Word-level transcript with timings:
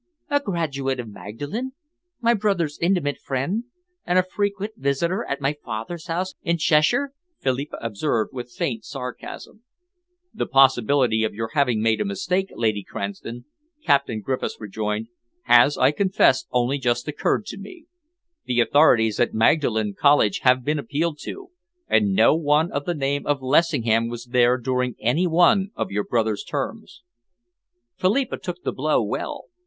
"A 0.31 0.39
graduate 0.39 0.99
of 0.99 1.07
Magdalen, 1.09 1.73
my 2.19 2.33
brother's 2.33 2.79
intimate 2.79 3.19
friend, 3.19 3.65
and 4.03 4.17
a 4.17 4.23
frequent 4.23 4.73
visitor 4.75 5.23
at 5.25 5.41
my 5.41 5.53
father's 5.63 6.07
house 6.07 6.33
in 6.41 6.57
Cheshire," 6.57 7.13
Philippa 7.39 7.77
observed, 7.79 8.31
with 8.33 8.51
faint 8.51 8.83
sarcasm. 8.83 9.61
"The 10.33 10.47
possibility 10.47 11.23
of 11.23 11.35
your 11.35 11.51
having 11.53 11.83
made 11.83 12.01
a 12.01 12.05
mistake, 12.05 12.49
Lady 12.55 12.81
Cranston," 12.81 13.45
Captain 13.83 14.21
Griffiths 14.21 14.57
rejoined, 14.59 15.09
"has, 15.43 15.77
I 15.77 15.89
must 15.89 15.97
confess, 15.97 16.45
only 16.51 16.79
just 16.79 17.07
occurred 17.07 17.45
to 17.45 17.59
me. 17.59 17.85
The 18.45 18.59
authorities 18.59 19.19
at 19.19 19.35
Magdalen 19.35 19.93
College 19.93 20.39
have 20.39 20.63
been 20.65 20.79
appealed 20.79 21.19
to, 21.25 21.51
and 21.87 22.15
no 22.15 22.35
one 22.35 22.71
of 22.71 22.85
the 22.85 22.95
name 22.95 23.27
of 23.27 23.43
Lessingham 23.43 24.07
was 24.07 24.25
there 24.25 24.57
during 24.57 24.95
any 24.99 25.27
one 25.27 25.69
of 25.75 25.91
your 25.91 26.03
brother's 26.05 26.43
terms." 26.43 27.03
Philippa 27.97 28.37
took 28.39 28.63
the 28.63 28.73
blow 28.73 29.03
well. 29.03 29.45